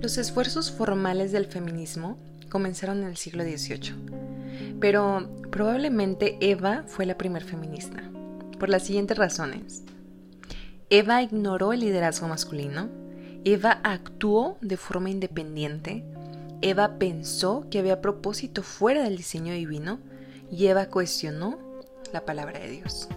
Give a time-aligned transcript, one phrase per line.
[0.00, 2.18] Los esfuerzos formales del feminismo
[2.50, 3.94] comenzaron en el siglo XVIII,
[4.78, 8.02] pero probablemente Eva fue la primer feminista,
[8.58, 9.82] por las siguientes razones.
[10.90, 12.88] Eva ignoró el liderazgo masculino,
[13.44, 16.04] Eva actuó de forma independiente,
[16.60, 19.98] Eva pensó que había propósito fuera del diseño divino
[20.50, 21.58] y Eva cuestionó
[22.12, 23.08] la palabra de Dios.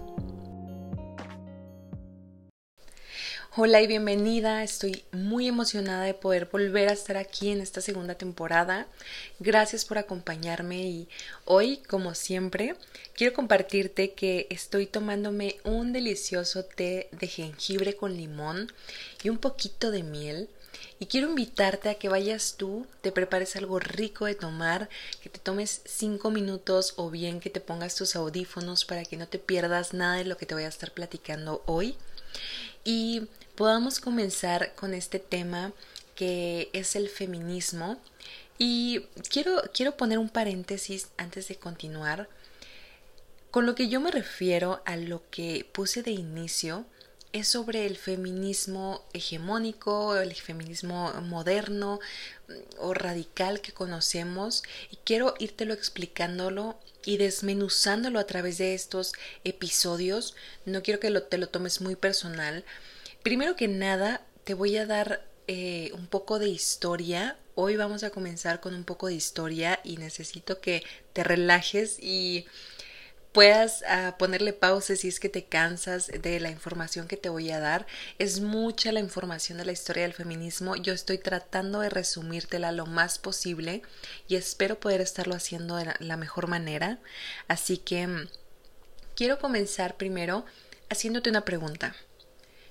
[3.61, 8.15] Hola y bienvenida, estoy muy emocionada de poder volver a estar aquí en esta segunda
[8.15, 8.87] temporada.
[9.41, 11.09] Gracias por acompañarme y
[11.43, 12.77] hoy, como siempre,
[13.17, 18.71] quiero compartirte que estoy tomándome un delicioso té de jengibre con limón
[19.23, 20.47] y un poquito de miel.
[21.01, 24.87] Y quiero invitarte a que vayas tú, te prepares algo rico de tomar,
[25.21, 29.27] que te tomes cinco minutos o bien que te pongas tus audífonos para que no
[29.27, 31.97] te pierdas nada de lo que te voy a estar platicando hoy.
[32.85, 33.27] Y
[33.59, 35.73] podamos comenzar con este tema
[36.15, 37.97] que es el feminismo.
[38.57, 42.29] Y quiero, quiero poner un paréntesis antes de continuar.
[43.51, 46.85] Con lo que yo me refiero a lo que puse de inicio
[47.33, 51.99] es sobre el feminismo hegemónico, el feminismo moderno
[52.47, 59.11] mm, o radical que conocemos y quiero írtelo explicándolo y desmenuzándolo a través de estos
[59.43, 60.33] episodios.
[60.63, 62.63] No quiero que lo, te lo tomes muy personal,
[63.23, 67.37] Primero que nada, te voy a dar eh, un poco de historia.
[67.53, 72.45] Hoy vamos a comenzar con un poco de historia y necesito que te relajes y
[73.33, 77.51] puedas ah, ponerle pausa si es que te cansas de la información que te voy
[77.51, 77.87] a dar.
[78.19, 80.77] Es mucha la información de la historia del feminismo.
[80.77, 83.81] Yo estoy tratando de resumírtela lo más posible
[84.29, 86.99] y espero poder estarlo haciendo de la mejor manera.
[87.49, 88.29] Así que mm,
[89.13, 90.45] quiero comenzar primero
[90.89, 91.95] haciéndote una pregunta.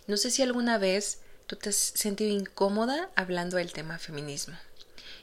[0.09, 4.57] No sé si alguna vez tú te has sentido incómoda hablando del tema feminismo.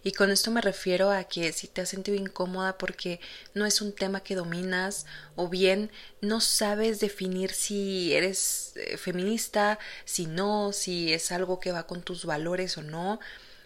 [0.04, 3.20] Y con esto me refiero a que si te has sentido incómoda porque
[3.56, 5.90] no es un tema que dominas o bien
[6.22, 12.04] no sabes definir si eres eh, feminista, si no, si es algo que va con
[12.04, 13.20] tus valores o no,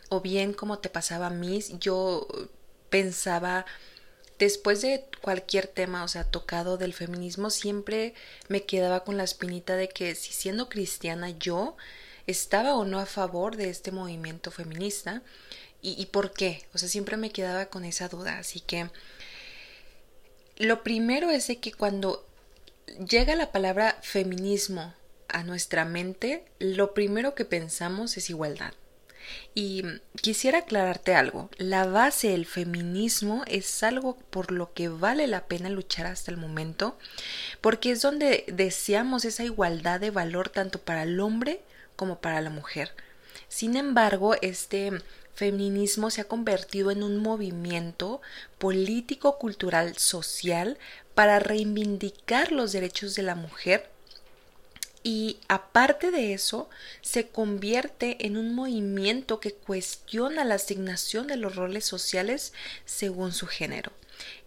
[0.07, 2.27] o bien como te pasaba a mí, yo
[2.89, 3.65] pensaba
[4.39, 8.13] después de cualquier tema, o sea, tocado del feminismo, siempre
[8.47, 11.75] me quedaba con la espinita de que si siendo cristiana yo
[12.25, 15.21] estaba o no a favor de este movimiento feminista
[15.81, 18.89] y, por qué, o sea, siempre me quedaba con esa duda, así que
[20.57, 22.25] lo primero es de que cuando
[22.97, 24.93] llega la palabra feminismo
[25.29, 28.73] a nuestra mente, lo primero que pensamos es igualdad.
[29.53, 29.83] Y
[30.21, 35.69] quisiera aclararte algo, la base del feminismo es algo por lo que vale la pena
[35.69, 36.97] luchar hasta el momento,
[37.61, 41.61] porque es donde deseamos esa igualdad de valor tanto para el hombre
[41.95, 42.93] como para la mujer.
[43.47, 44.91] Sin embargo, este
[45.33, 48.21] feminismo se ha convertido en un movimiento
[48.57, 50.77] político, cultural, social
[51.15, 53.89] para reivindicar los derechos de la mujer
[55.03, 56.69] y aparte de eso,
[57.01, 62.53] se convierte en un movimiento que cuestiona la asignación de los roles sociales
[62.85, 63.91] según su género.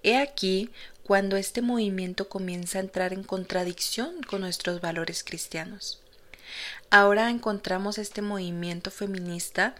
[0.02, 0.70] He aquí
[1.04, 6.00] cuando este movimiento comienza a entrar en contradicción con nuestros valores cristianos.
[6.90, 9.74] Ahora encontramos este movimiento feminista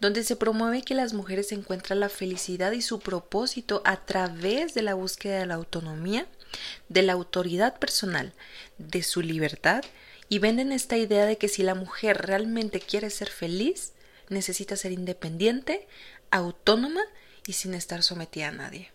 [0.00, 4.80] donde se promueve que las mujeres encuentran la felicidad y su propósito a través de
[4.80, 6.26] la búsqueda de la autonomía,
[6.88, 8.32] de la autoridad personal,
[8.78, 9.84] de su libertad
[10.28, 13.92] y venden esta idea de que si la mujer realmente quiere ser feliz,
[14.28, 15.86] necesita ser independiente,
[16.30, 17.02] autónoma
[17.46, 18.90] y sin estar sometida a nadie.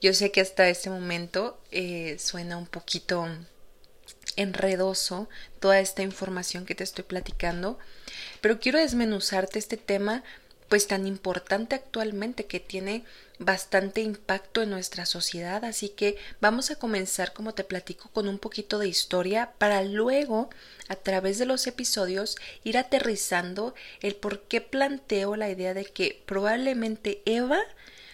[0.00, 3.28] Yo sé que hasta este momento eh, suena un poquito
[4.36, 7.78] enredoso toda esta información que te estoy platicando,
[8.40, 10.22] pero quiero desmenuzarte este tema
[10.70, 13.04] pues tan importante actualmente que tiene
[13.40, 18.38] bastante impacto en nuestra sociedad, así que vamos a comenzar, como te platico, con un
[18.38, 20.48] poquito de historia para luego,
[20.86, 26.22] a través de los episodios, ir aterrizando el por qué planteo la idea de que
[26.24, 27.58] probablemente Eva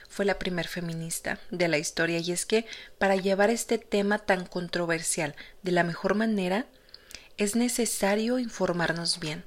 [0.08, 2.20] fue la primer feminista de la historia.
[2.20, 2.64] Y es que
[2.96, 6.64] para llevar este tema tan controversial de la mejor manera
[7.36, 9.44] es necesario informarnos bien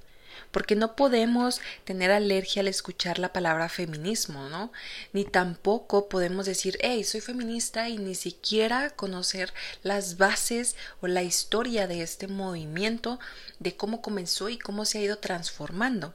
[0.52, 4.72] porque no podemos tener alergia al escuchar la palabra feminismo, ¿no?
[5.14, 9.54] Ni tampoco podemos decir, hey, soy feminista y ni siquiera conocer
[9.84, 13.20] las bases o la historia de este movimiento,
[13.60, 16.14] de cómo comenzó y cómo se ha ido transformando.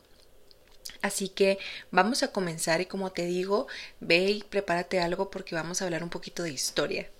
[1.03, 1.59] Así que
[1.91, 3.67] vamos a comenzar y como te digo,
[4.01, 7.11] ve y prepárate algo porque vamos a hablar un poquito de historia.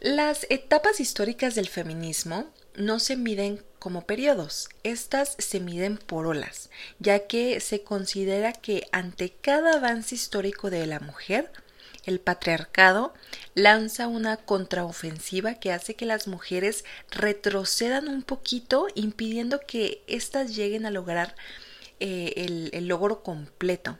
[0.00, 6.70] Las etapas históricas del feminismo no se miden como periodos, estas se miden por olas,
[6.98, 11.50] ya que se considera que ante cada avance histórico de la mujer,
[12.04, 13.14] el patriarcado
[13.54, 20.86] lanza una contraofensiva que hace que las mujeres retrocedan un poquito, impidiendo que éstas lleguen
[20.86, 21.34] a lograr
[21.98, 23.98] eh, el, el logro completo.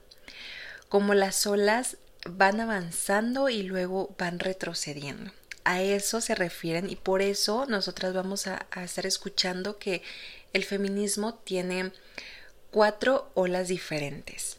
[0.89, 1.97] Como las olas
[2.29, 5.33] van avanzando y luego van retrocediendo
[5.67, 10.01] a eso se refieren y por eso nosotras vamos a, estar escuchando que
[10.53, 11.91] el feminismo tiene
[12.71, 14.59] cuatro olas diferentes.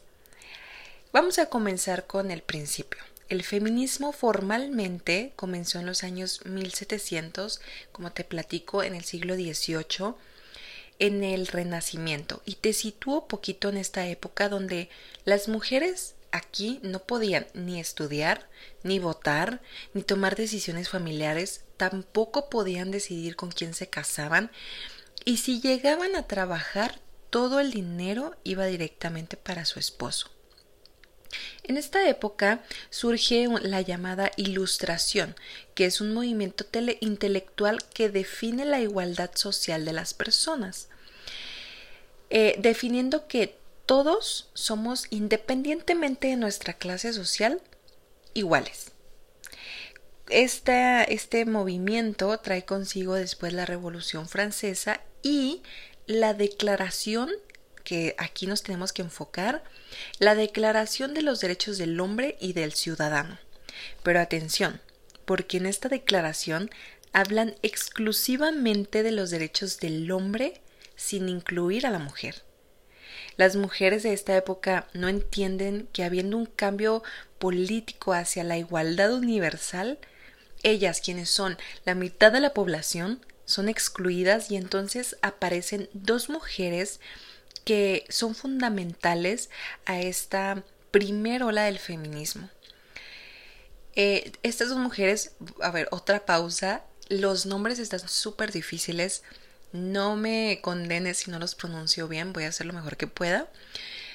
[1.10, 3.00] Vamos a comenzar con el principio.
[3.30, 10.14] El feminismo formalmente comenzó en los años 1700, como te platico, en el siglo XVIII,
[10.98, 14.90] en el Renacimiento, y te sitúo poquito en esta época donde
[15.24, 18.48] las mujeres aquí no podían ni estudiar,
[18.82, 19.60] ni votar,
[19.94, 24.50] ni tomar decisiones familiares, tampoco podían decidir con quién se casaban,
[25.24, 30.30] y si llegaban a trabajar, todo el dinero iba directamente para su esposo.
[31.62, 35.36] En esta época surge la llamada Ilustración,
[35.74, 36.64] que es un movimiento
[37.00, 40.88] intelectual que define la igualdad social de las personas,
[42.30, 43.57] eh, definiendo que
[43.88, 47.62] todos somos, independientemente de nuestra clase social,
[48.34, 48.92] iguales.
[50.28, 55.62] este movimiento trae consigo después la Revolución Francesa y
[56.06, 57.30] la declaración
[57.82, 59.64] que aquí nos tenemos que enfocar,
[60.18, 63.38] la Declaración de los Derechos del Hombre y del Ciudadano.
[64.02, 64.82] Pero atención,
[65.24, 66.68] porque en esta declaración
[67.14, 70.60] hablan exclusivamente de los derechos del hombre
[70.94, 72.42] sin incluir a la mujer.
[73.38, 77.04] Las mujeres de esta época no entienden que habiendo un cambio
[77.38, 79.98] político hacia la igualdad universal,
[80.64, 86.98] ellas, quienes son la mitad de la población, son excluidas y entonces aparecen dos mujeres
[87.64, 89.50] que son fundamentales
[89.86, 92.50] a esta primer ola del feminismo.
[93.94, 95.32] Eh, estas dos mujeres,
[95.62, 99.22] a ver, otra pausa, los nombres están súper difíciles,
[99.72, 103.48] no me condenes si no los pronuncio bien, voy a hacer lo mejor que pueda.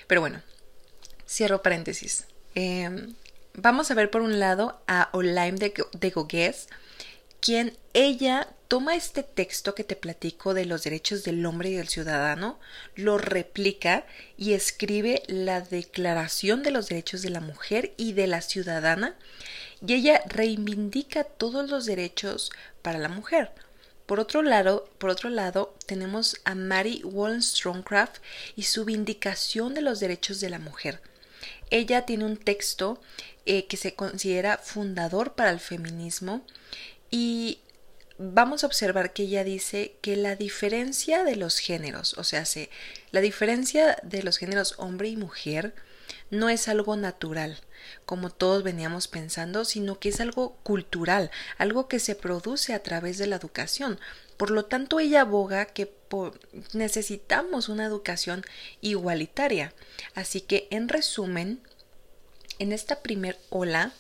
[0.07, 0.41] Pero bueno,
[1.27, 2.25] cierro paréntesis.
[2.55, 3.15] Em,
[3.53, 6.11] vamos a ver por un lado a Olaim de, de
[7.39, 11.89] quien ella toma este texto que te platico de los derechos del hombre y del
[11.89, 12.57] ciudadano,
[12.95, 14.05] lo replica
[14.37, 19.15] y escribe la Declaración de los Derechos de la Mujer y de la Ciudadana,
[19.85, 22.51] y ella reivindica todos los derechos
[22.81, 23.51] para la mujer.
[24.05, 28.17] Por otro lado, por otro lado tenemos a Mary Wollstonecraft
[28.55, 31.01] y su vindicación de los derechos de la mujer.
[31.69, 33.01] Ella tiene un texto
[33.45, 36.45] eh, que se considera fundador para el feminismo
[37.09, 37.59] y
[38.17, 42.43] vamos a observar que ella dice que la diferencia de los géneros, o sea,
[43.11, 45.73] la diferencia de los géneros hombre y mujer,
[46.29, 47.59] no es algo natural,
[48.05, 53.17] como todos veníamos pensando, sino que es algo cultural, algo que se produce a través
[53.17, 53.99] de la educación.
[54.37, 55.91] Por lo tanto, ella aboga que
[56.73, 58.43] necesitamos una educación
[58.81, 59.73] igualitaria.
[60.15, 61.61] Así que, en resumen,
[62.59, 63.93] en esta primer ola,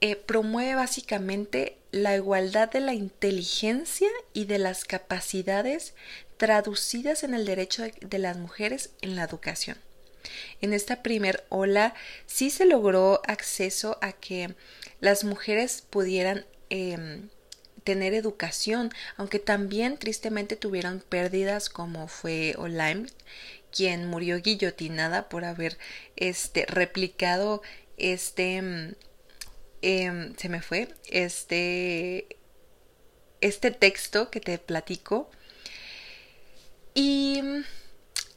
[0.00, 5.94] eh, promueve básicamente la igualdad de la inteligencia y de las capacidades
[6.36, 9.78] traducidas en el derecho de las mujeres en la educación.
[10.60, 11.94] En esta primer ola
[12.26, 14.54] sí se logró acceso a que
[15.00, 17.28] las mujeres pudieran em,
[17.84, 23.06] tener educación, aunque también tristemente tuvieron pérdidas como fue Olaim,
[23.70, 25.78] quien murió guillotinada por haber
[26.16, 27.62] este replicado
[27.96, 28.94] este em,
[29.82, 32.26] em, se me fue este
[33.40, 35.30] este texto que te platico.
[36.94, 37.42] Y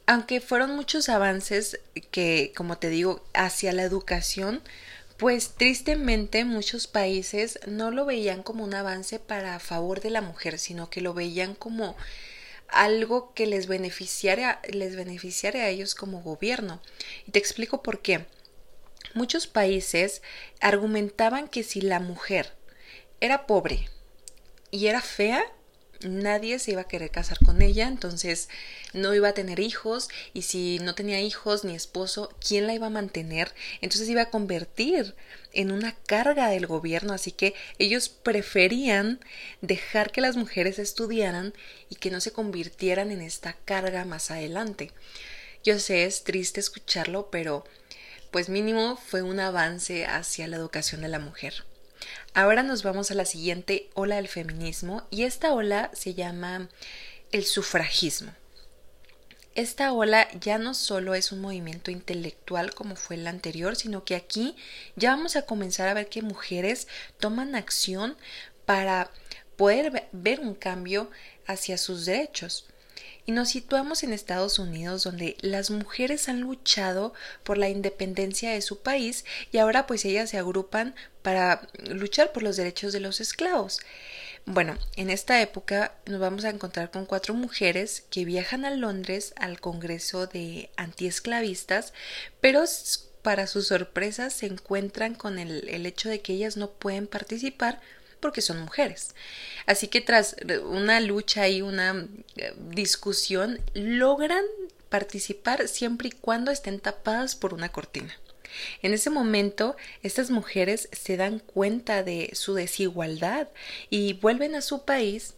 [0.08, 4.62] aunque fueron muchos avances que, como te digo, hacia la educación,
[5.18, 10.58] pues tristemente muchos países no lo veían como un avance para favor de la mujer,
[10.58, 11.94] sino que lo veían como
[12.68, 16.80] algo que les beneficiara, les beneficiara a ellos como gobierno.
[17.26, 18.24] Y te explico por qué.
[19.12, 20.22] Muchos países
[20.60, 22.54] argumentaban que si la mujer
[23.20, 23.90] era pobre
[24.70, 25.44] y era fea,
[26.00, 28.48] nadie se iba a querer casar con ella, entonces
[28.92, 32.86] no iba a tener hijos y si no tenía hijos ni esposo, ¿quién la iba
[32.86, 33.54] a mantener?
[33.80, 35.14] Entonces iba a convertir
[35.52, 39.20] en una carga del gobierno, así que ellos preferían
[39.60, 41.54] dejar que las mujeres estudiaran
[41.88, 44.92] y que no se convirtieran en esta carga más adelante.
[45.64, 47.64] Yo sé, es triste escucharlo, pero
[48.30, 51.64] pues mínimo fue un avance hacia la educación de la mujer.
[52.34, 56.68] Ahora nos vamos a la siguiente ola del feminismo y esta ola se llama
[57.32, 58.32] el sufragismo.
[59.54, 64.14] Esta ola ya no solo es un movimiento intelectual como fue el anterior, sino que
[64.14, 64.54] aquí
[64.94, 66.86] ya vamos a comenzar a ver que mujeres
[67.18, 68.16] toman acción
[68.66, 69.10] para
[69.56, 71.10] poder ver un cambio
[71.46, 72.66] hacia sus derechos.
[73.28, 78.62] Y nos situamos en Estados Unidos donde las mujeres han luchado por la independencia de
[78.62, 83.20] su país y ahora pues ellas se agrupan para luchar por los derechos de los
[83.20, 83.80] esclavos.
[84.46, 89.34] Bueno, en esta época nos vamos a encontrar con cuatro mujeres que viajan a Londres
[89.36, 91.92] al Congreso de Antiesclavistas,
[92.40, 92.64] pero
[93.20, 97.78] para su sorpresa se encuentran con el, el hecho de que ellas no pueden participar
[98.20, 99.14] porque son mujeres.
[99.66, 102.06] Así que tras una lucha y una
[102.36, 104.44] eh, discusión logran
[104.88, 108.18] participar siempre y cuando estén tapadas por una cortina.
[108.82, 113.48] En ese momento, estas mujeres se dan cuenta de su desigualdad
[113.90, 115.34] y vuelven a su país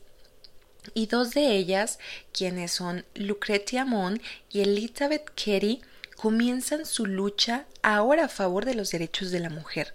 [0.95, 1.99] y dos de ellas,
[2.33, 4.21] quienes son Lucretia Mon
[4.51, 5.83] y Elizabeth Carey,
[6.17, 9.95] comienzan su lucha ahora a favor de los derechos de la mujer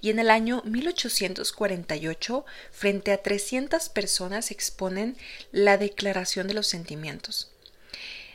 [0.00, 5.16] y en el año 1848 frente a 300 personas exponen
[5.52, 7.50] la Declaración de los Sentimientos.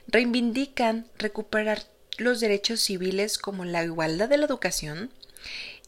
[0.08, 1.84] Reivindican recuperar
[2.18, 5.12] los derechos civiles como la igualdad de la educación,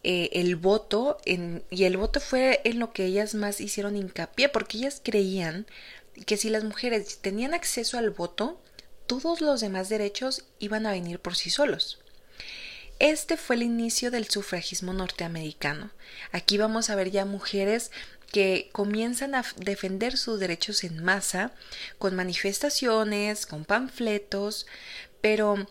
[0.04, 4.78] eh, el voto, y el voto fue en lo que ellas más hicieron hincapié, porque
[4.78, 5.66] ellas creían
[6.26, 8.60] que si las mujeres tenían acceso al voto,
[9.08, 12.03] todos los demás derechos iban a venir por sí solos.
[13.00, 15.92] Este fue el inicio del sufragismo norteamericano.
[16.32, 17.92] Aquí vamos a ver ya mujeres
[18.32, 21.52] que comienzan a defender sus derechos en masa,
[22.00, 24.66] con manifestaciones, con panfletos,
[25.22, 25.68] pero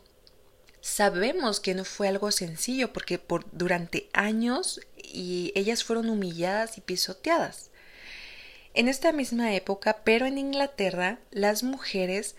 [0.81, 6.81] sabemos que no fue algo sencillo porque por durante años y ellas fueron humilladas y
[6.83, 7.71] pisoteadas.
[8.75, 12.37] En esta misma época, pero en Inglaterra, las mujeres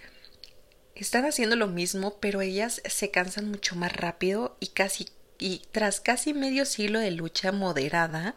[0.95, 5.07] están haciendo lo mismo, pero ellas se cansan mucho más rápido y casi
[5.39, 8.35] y tras casi medio siglo de lucha moderada,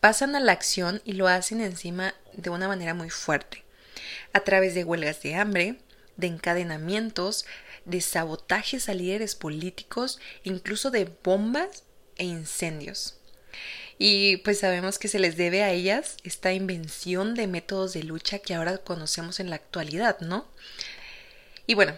[0.00, 3.64] pasan a la acción y lo hacen encima de una manera muy fuerte,
[4.32, 5.78] a través de huelgas de hambre,
[6.16, 7.46] de encadenamientos,
[7.84, 11.84] de sabotajes a líderes políticos, incluso de bombas
[12.16, 13.18] e incendios.
[13.98, 18.38] Y pues sabemos que se les debe a ellas esta invención de métodos de lucha
[18.38, 20.46] que ahora conocemos en la actualidad, ¿no?
[21.68, 21.94] Y bueno,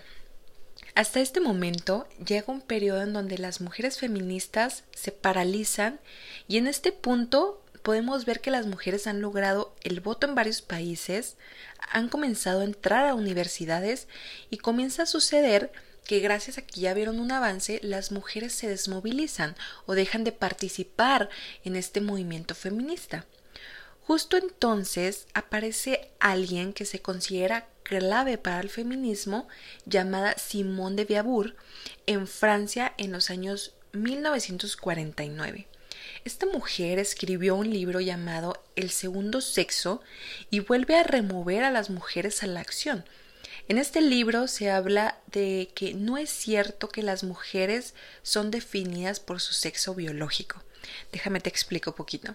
[0.97, 6.01] hasta este momento llega un periodo en donde las mujeres feministas se paralizan
[6.49, 10.61] y en este punto podemos ver que las mujeres han logrado el voto en varios
[10.61, 11.37] países,
[11.93, 14.09] han comenzado a entrar a universidades
[14.51, 15.71] y comienza a suceder
[16.05, 19.55] que gracias a que ya vieron un avance, las mujeres se desmovilizan
[19.87, 21.31] o dejan de participar
[21.63, 23.25] en este movimiento feminista.
[24.11, 29.47] Justo entonces aparece alguien que se considera clave para el feminismo
[29.87, 31.55] llamada Simone de Beauvoir
[32.09, 35.69] en Francia en los años 1949.
[36.25, 40.03] Esta mujer escribió un libro llamado El segundo sexo
[40.51, 43.05] y vuelve a remover a las mujeres a la acción.
[43.69, 49.21] En este libro se habla de que no es cierto que las mujeres son definidas
[49.21, 50.65] por su sexo biológico.
[51.13, 52.35] Déjame te explico un poquito.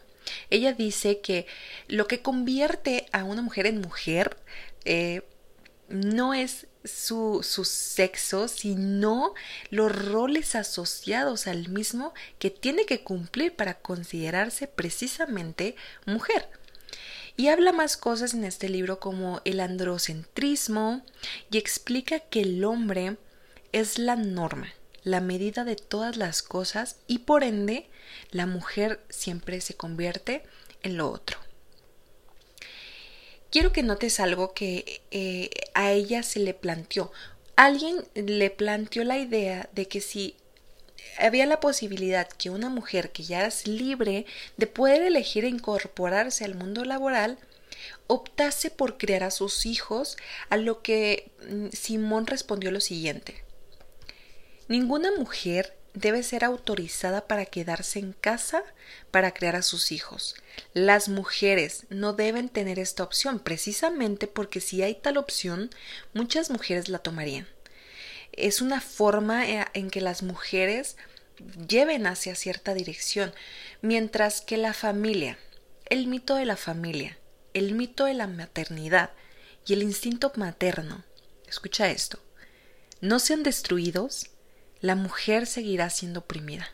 [0.50, 1.48] Ella dice que
[1.88, 4.38] lo que convierte a una mujer en mujer
[4.86, 5.22] eh,
[5.90, 9.34] no es su, su, sexo, sino
[9.70, 16.48] los roles asociados al mismo que tiene que cumplir para considerarse precisamente mujer.
[17.38, 21.04] Y habla más cosas en este libro como el androcentrismo
[21.52, 23.18] y explica que el hombre
[23.74, 24.74] es la norma,
[25.06, 27.90] la medida de todas las cosas y por ende
[28.32, 30.44] la mujer siempre se convierte
[30.84, 31.46] en lo otro
[33.56, 37.14] quiero que notes algo que eh, a ella se le planteó.
[37.56, 40.36] Alguien le planteó la idea de que si
[41.18, 44.26] había la posibilidad que una mujer que ya es libre
[44.58, 47.38] de poder elegir incorporarse al mundo laboral,
[48.08, 50.18] optase por criar a sus hijos,
[50.50, 53.45] a lo que mm, Simón respondió lo siguiente.
[54.68, 58.64] Ninguna mujer debe ser autorizada para quedarse en casa
[59.12, 60.36] para criar a sus hijos.
[60.74, 65.70] Las mujeres no deben tener esta opción precisamente porque si hay tal opción,
[66.14, 67.48] muchas mujeres la tomarían.
[68.32, 70.98] Es una forma eh, en que las mujeres
[71.68, 73.34] lleven hacia cierta dirección,
[73.82, 75.38] mientras que la familia,
[75.90, 77.18] el mito de la familia,
[77.54, 79.12] el mito de la maternidad
[79.66, 81.04] y el instinto materno,
[81.48, 82.20] escucha esto,
[83.00, 84.32] no sean destruidos
[84.86, 86.70] la mujer seguirá siendo oprimida.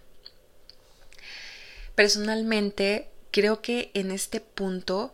[1.95, 5.13] Personalmente, creo que en este punto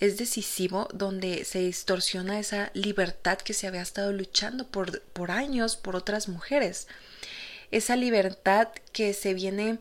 [0.00, 5.76] es decisivo donde se distorsiona esa libertad que se había estado luchando por, por años
[5.76, 6.88] por otras mujeres.
[7.70, 9.78] Esa libertad que se viene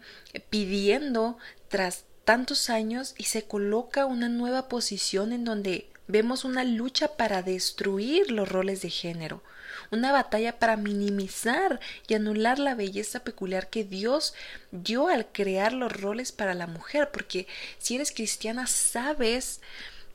[0.49, 1.37] pidiendo
[1.69, 7.43] tras tantos años y se coloca una nueva posición en donde vemos una lucha para
[7.43, 9.41] destruir los roles de género,
[9.91, 14.33] una batalla para minimizar y anular la belleza peculiar que Dios
[14.71, 19.61] dio al crear los roles para la mujer, porque si eres cristiana sabes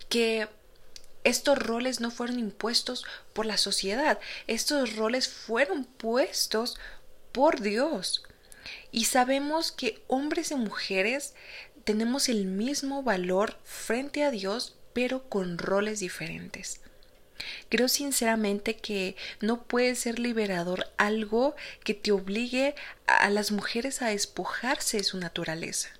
[0.08, 0.48] que
[1.24, 6.78] estos roles no fueron impuestos por la sociedad, estos roles fueron puestos
[7.32, 8.24] por Dios.
[8.90, 11.34] Y sabemos que hombres y mujeres
[11.84, 16.81] tenemos el mismo valor frente a Dios, pero con roles diferentes.
[17.68, 22.74] Creo sinceramente que no puede ser liberador algo que te obligue
[23.06, 25.90] a las mujeres a despojarse de su naturaleza.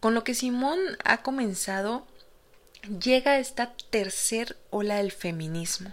[0.00, 2.06] Con lo que Simón ha comenzado,
[3.02, 5.92] llega esta tercer ola del feminismo.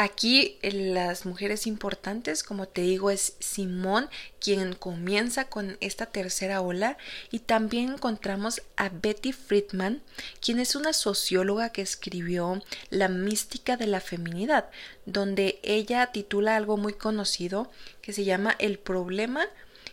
[0.00, 6.96] Aquí las mujeres importantes, como te digo, es Simón quien comienza con esta tercera ola
[7.32, 10.00] y también encontramos a Betty Friedman,
[10.40, 14.70] quien es una socióloga que escribió La mística de la feminidad,
[15.04, 17.68] donde ella titula algo muy conocido
[18.00, 19.48] que se llama El problema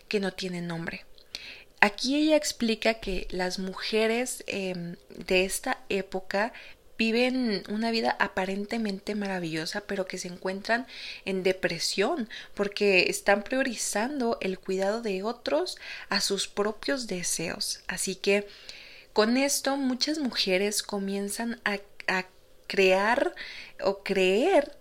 [0.07, 1.03] que no tiene nombre.
[1.81, 6.53] Aquí ella explica que las mujeres em, de esta época
[6.97, 10.87] viven una vida aparentemente maravillosa, pero que se encuentran
[11.25, 15.77] en depresión porque están priorizando el cuidado de otros
[16.09, 17.81] a sus propios deseos.
[17.87, 18.47] Así que
[19.13, 21.79] con esto muchas mujeres comienzan a,
[22.67, 23.35] crear
[23.79, 24.75] o creer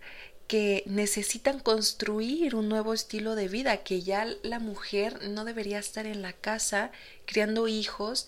[0.49, 6.07] que necesitan construir un nuevo estilo de vida, que ya la mujer no debería estar
[6.07, 6.93] en la casa
[7.27, 8.27] criando hijos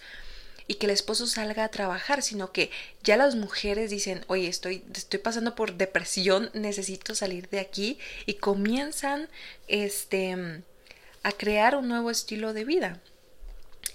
[0.69, 2.71] y que el esposo salga a trabajar, sino que
[3.03, 8.35] ya las mujeres dicen, oye, estoy, estoy pasando por depresión, necesito salir de aquí y
[8.35, 9.29] comienzan
[9.69, 10.63] este,
[11.23, 13.01] a crear un nuevo estilo de vida.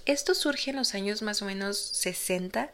[0.05, 2.71] Esto surge en los años más o menos 60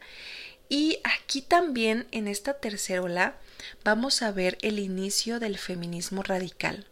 [0.68, 3.36] y aquí también en esta tercera ola
[3.84, 6.86] vamos a ver el inicio del feminismo radical.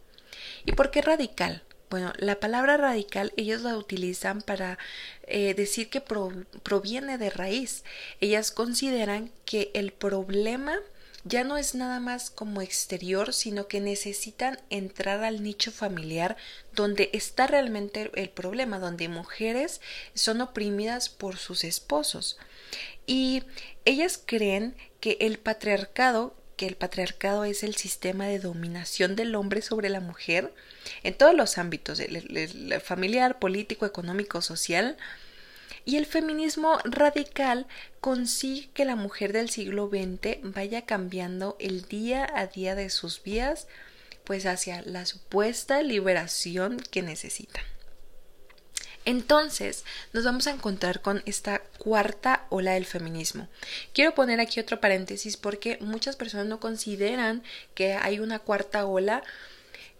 [0.64, 1.62] ¿Y por qué radical?
[1.88, 4.78] Bueno, la palabra radical ellos la utilizan para
[5.26, 7.84] eh, decir que proviene de raíz.
[8.20, 10.80] Ellas consideran que el problema
[11.22, 16.36] ya no es nada más como exterior, sino que necesitan entrar al nicho familiar
[16.72, 19.80] donde está realmente el problema, donde mujeres
[20.14, 22.38] son oprimidas por sus esposos.
[23.06, 23.42] Y
[23.84, 29.62] ellas creen que el patriarcado que el patriarcado es el sistema de dominación del hombre
[29.62, 30.52] sobre la mujer
[31.02, 34.96] en todos los ámbitos, el, familiar, político, económico, social,
[35.84, 37.66] y el feminismo radical
[38.00, 43.22] consigue que la mujer del siglo XX vaya cambiando el día a día de sus
[43.22, 43.68] vidas,
[44.24, 47.62] pues hacia la supuesta liberación que necesitan.
[49.06, 53.48] Entonces, nos vamos a encontrar con esta cuarta ola del feminismo.
[53.94, 59.22] Quiero poner aquí otro paréntesis porque muchas personas no consideran que hay una cuarta ola.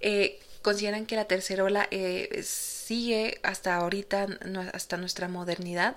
[0.00, 4.26] Eh, consideran que la tercera ola eh, sigue hasta ahorita,
[4.72, 5.94] hasta nuestra modernidad.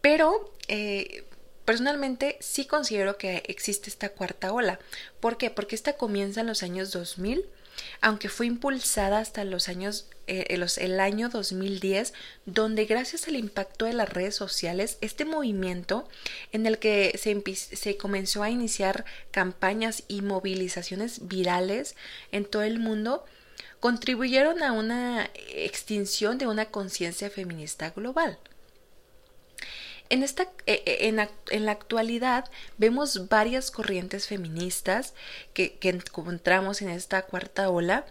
[0.00, 1.22] Pero eh,
[1.64, 4.80] personalmente sí considero que existe esta cuarta ola.
[5.20, 5.50] ¿Por qué?
[5.50, 7.46] Porque esta comienza en los años 2000
[8.00, 12.14] aunque fue impulsada hasta los años eh, el año 2010,
[12.46, 16.08] donde gracias al impacto de las redes sociales, este movimiento
[16.52, 21.94] en el que se, se comenzó a iniciar campañas y movilizaciones virales
[22.32, 23.24] en todo el mundo,
[23.80, 28.38] contribuyeron a una extinción de una conciencia feminista global.
[30.10, 31.08] En, esta, eh, eh,
[31.50, 35.14] en, la actualidad vemos varias corrientes feministas
[35.54, 38.04] que, que, encontramos en esta cuarta ola,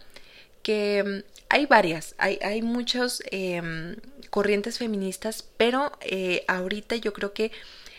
[0.62, 3.96] que mm, hay varias, hay, hay muchas em,
[4.30, 7.52] corrientes feministas, pero eh, ahorita yo creo que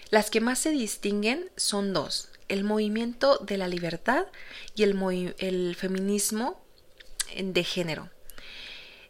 [0.09, 4.27] las que más se distinguen son dos, el movimiento de la libertad
[4.75, 6.61] y el, el feminismo
[7.33, 8.09] de género.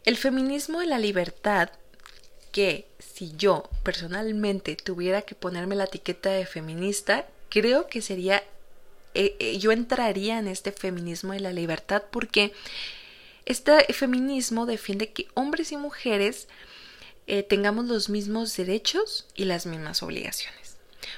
[0.04, 1.72] El feminismo de la libertad
[2.56, 8.46] que si yo personalmente tuviera que ponerme la etiqueta de feminista, creo que sería,
[9.14, 12.54] eh, eh, yo entraría en este feminismo de la libertad porque
[13.46, 16.48] este feminismo defiende que hombres y mujeres
[17.28, 20.78] eh, tengamos los mismos derechos y las mismas obligaciones.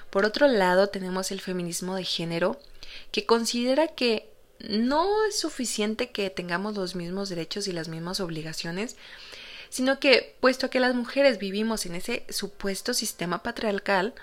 [0.09, 2.59] Por otro lado, tenemos el feminismo de género,
[3.11, 8.95] que considera que no es suficiente que tengamos los mismos derechos y las mismas obligaciones,
[9.69, 14.13] sino que, puesto que las mujeres vivimos en ese supuesto sistema patriarcal,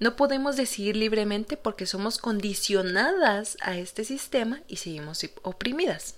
[0.00, 6.16] no podemos decidir libremente porque somos condicionadas a este sistema y seguimos oprimidas.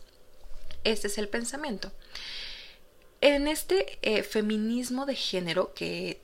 [0.85, 1.92] Este es el pensamiento.
[3.20, 6.20] En este eh, feminismo de género, que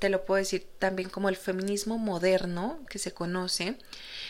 [0.00, 3.76] te lo puedo decir también como el feminismo moderno que se conoce,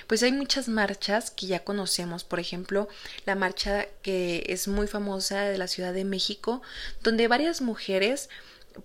[0.07, 2.89] pues hay muchas marchas que ya conocemos, por ejemplo,
[3.25, 6.61] la marcha que es muy famosa de la Ciudad de México,
[7.03, 8.29] donde varias mujeres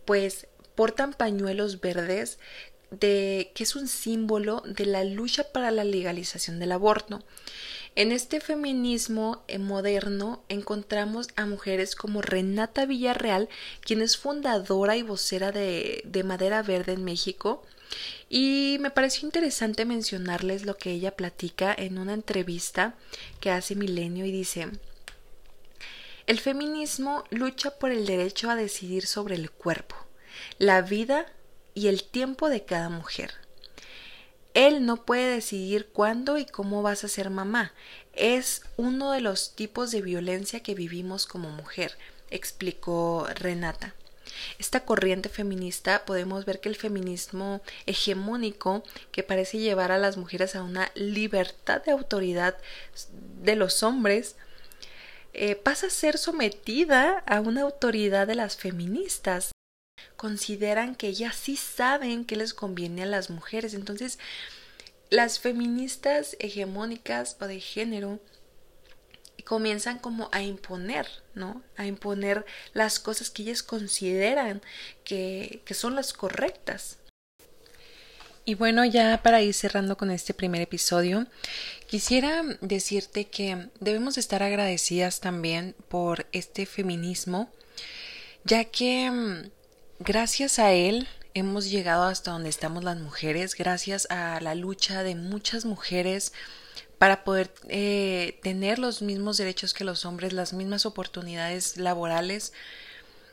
[0.06, 2.38] pues portan pañuelos verdes
[2.92, 7.24] de que es un símbolo de la lucha para la legalización del aborto.
[7.96, 13.48] En este feminismo eh, moderno encontramos a mujeres como Renata Villarreal,
[13.80, 17.64] quien es fundadora y vocera de, de Madera Verde en México,
[18.28, 22.96] y me pareció interesante mencionarles lo que ella platica en una entrevista
[23.40, 24.68] que hace Milenio y dice
[26.28, 29.96] El feminismo lucha por el derecho a decidir sobre el cuerpo,
[30.58, 31.28] la vida
[31.74, 33.45] y el tiempo de cada mujer.
[34.56, 37.74] Él no puede decidir cuándo y cómo vas a ser mamá.
[38.14, 41.98] Es uno de los tipos de violencia que vivimos como mujer,
[42.32, 43.94] explicó Renata.
[44.58, 50.56] Esta corriente feminista podemos ver que el feminismo hegemónico que parece llevar a las mujeres
[50.56, 52.58] a una libertad de autoridad
[53.42, 54.38] de los hombres
[55.34, 59.52] eh, pasa a ser sometida a una autoridad de las feministas
[60.16, 63.74] consideran que ellas sí saben qué les conviene a las mujeres.
[63.74, 64.18] Entonces,
[65.10, 68.20] las feministas hegemónicas o de género
[69.46, 71.62] comienzan como a imponer, ¿no?
[71.78, 74.62] A imponer las cosas que ellas consideran
[75.04, 76.98] que, que son las correctas.
[78.46, 81.28] Y bueno, ya para ir cerrando con este primer episodio,
[81.88, 87.52] quisiera decirte que debemos estar agradecidas también por este feminismo,
[88.44, 89.52] ya que
[90.00, 95.16] Gracias a él hemos llegado hasta donde estamos las mujeres, gracias a la lucha de
[95.16, 96.34] muchas mujeres
[96.98, 102.52] para poder eh, tener los mismos derechos que los hombres, las mismas oportunidades laborales.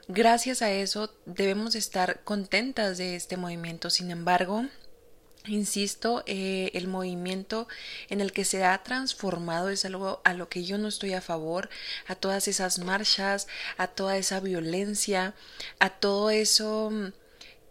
[0.06, 3.90] Gracias a eso debemos estar contentas de este movimiento.
[3.90, 4.64] Sin embargo,
[5.46, 7.66] Insisto, eh, el movimiento
[8.08, 11.20] en el que se ha transformado es algo a lo que yo no estoy a
[11.20, 11.68] favor,
[12.06, 15.34] a todas esas marchas, a toda esa violencia,
[15.80, 17.12] a todo eso mm,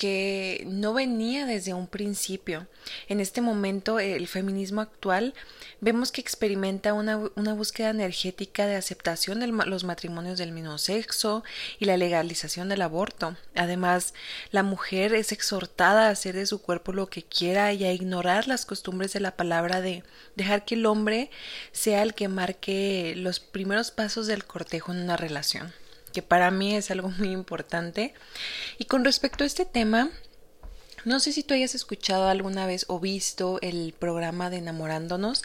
[0.02, 2.66] que no venía desde un principio.
[3.08, 5.36] En este momento, el feminismo actual
[5.80, 7.18] vemos que experimenta una,
[7.54, 11.44] búsqueda energética de aceptación de los matrimonios del mismo sexo
[11.78, 13.38] y la legalización del aborto.
[13.54, 14.16] Además,
[14.50, 18.48] la mujer es exhortada a hacer de su cuerpo lo que quiera y a ignorar
[18.48, 20.04] las costumbres de la palabra de
[20.36, 21.30] dejar que el hombre
[21.74, 25.76] sea el que marque los primeros pasos del cortejo en una relación
[26.12, 28.14] que para mí es algo muy importante.
[28.78, 30.12] Y con respecto a este tema,
[31.04, 35.44] no sé si tú hayas escuchado alguna vez o visto el programa de Enamorándonos,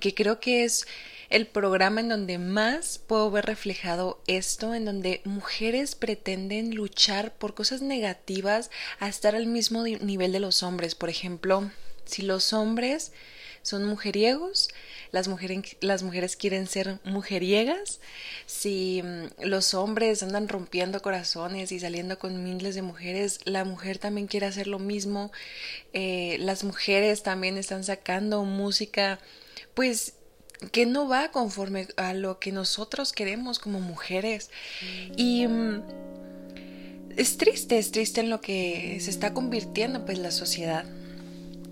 [0.00, 0.86] que creo que es
[1.30, 7.54] el programa en donde más puedo ver reflejado esto, en donde mujeres pretenden luchar por
[7.54, 10.94] cosas negativas a estar al mismo nivel de los hombres.
[10.94, 11.70] Por ejemplo,
[12.04, 13.12] si los hombres
[13.62, 14.68] son mujeriegos,
[15.10, 18.00] las mujeres, las mujeres quieren ser mujeriegas,
[18.46, 23.98] si mm, los hombres andan rompiendo corazones y saliendo con miles de mujeres, la mujer
[23.98, 25.32] también quiere hacer lo mismo,
[25.92, 29.18] eh, las mujeres también están sacando música,
[29.74, 30.14] pues
[30.72, 34.50] que no va conforme a lo que nosotros queremos como mujeres.
[35.16, 35.82] Y mm,
[37.16, 40.84] es triste, es triste en lo que se está convirtiendo pues la sociedad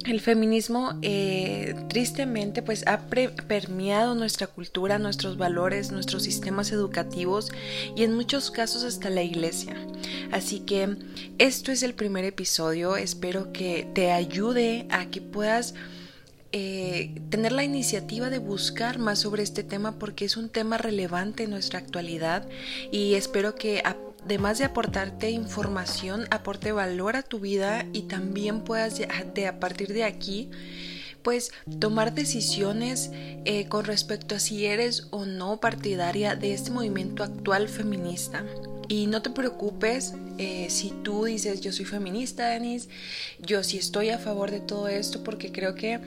[0.07, 7.51] el feminismo eh, tristemente pues ha permeado nuestra cultura, nuestros valores, nuestros sistemas educativos
[7.97, 9.75] y en muchos casos hasta la iglesia.
[10.33, 10.97] Así que
[11.39, 15.75] esto es el primer episodio, espero que te ayude a que puedas
[16.53, 21.43] eh, tener la iniciativa de buscar más sobre este tema porque es un tema relevante
[21.43, 22.49] en nuestra actualidad
[22.93, 23.83] y espero que
[24.27, 29.93] además de aportarte información, aporte valor a tu vida y también puedas de, a partir
[29.93, 30.51] de aquí
[31.23, 37.23] pues tomar decisiones eh, con respecto a si eres o no partidaria de este movimiento
[37.23, 38.45] actual feminista.
[38.89, 42.89] Y no te preocupes eh, si tú dices yo soy feminista, Denise,
[43.41, 46.01] yo sí estoy a favor de todo esto porque creo que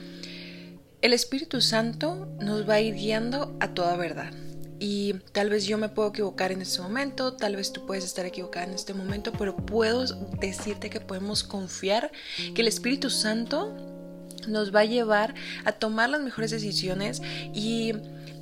[1.00, 4.34] el Espíritu Santo nos va a ir guiando a toda verdad
[4.80, 8.24] y tal vez yo me puedo equivocar en este momento, tal vez tú puedes estar
[8.24, 10.06] equivocada en este momento, pero puedo
[10.40, 12.10] decirte que podemos confiar
[12.54, 13.76] que el Espíritu Santo
[14.48, 15.34] nos va a llevar
[15.66, 17.20] a tomar las mejores decisiones
[17.52, 17.92] y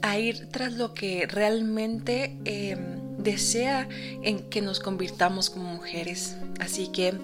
[0.00, 2.78] a ir tras lo que realmente em,
[3.18, 3.88] desea
[4.22, 6.36] en que nos convirtamos como mujeres.
[6.60, 7.14] Así que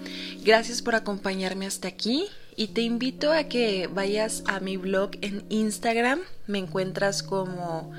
[0.44, 5.44] gracias por acompañarme hasta aquí y te invito a que vayas a mi blog en
[5.48, 6.20] Instagram.
[6.46, 7.92] Me encuentras como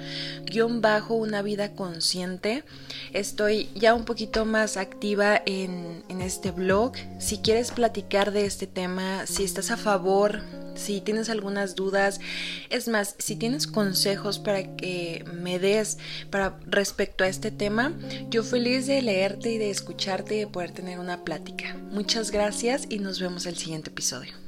[0.46, 2.64] guion bajo una vida consciente.
[3.14, 6.94] Estoy ya un poquito más activa en, en este blog.
[7.20, 10.42] Si quieres platicar de este tema, si estás a favor
[10.76, 12.20] si tienes algunas dudas,
[12.70, 15.98] es más, si tienes consejos para que me des
[16.30, 17.94] para respecto a este tema,
[18.30, 21.76] yo feliz de leerte y de escucharte y de poder tener una plática.
[21.92, 24.45] Muchas gracias y nos vemos el siguiente episodio.